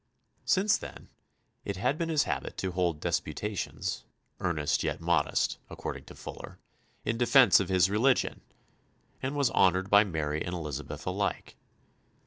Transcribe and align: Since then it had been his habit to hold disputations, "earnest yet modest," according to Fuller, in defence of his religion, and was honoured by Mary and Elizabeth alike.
Since 0.45 0.79
then 0.79 1.09
it 1.63 1.77
had 1.77 1.99
been 1.99 2.09
his 2.09 2.23
habit 2.23 2.57
to 2.57 2.71
hold 2.71 2.99
disputations, 3.01 4.03
"earnest 4.39 4.81
yet 4.81 4.99
modest," 4.99 5.59
according 5.69 6.05
to 6.05 6.15
Fuller, 6.15 6.57
in 7.05 7.19
defence 7.19 7.59
of 7.59 7.69
his 7.69 7.87
religion, 7.87 8.41
and 9.21 9.35
was 9.35 9.51
honoured 9.51 9.91
by 9.91 10.03
Mary 10.03 10.43
and 10.43 10.55
Elizabeth 10.55 11.05
alike. 11.05 11.55